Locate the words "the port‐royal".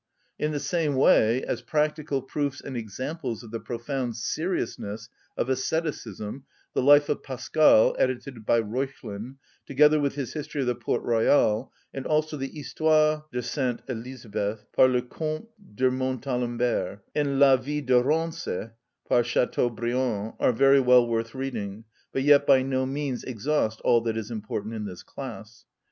10.65-11.69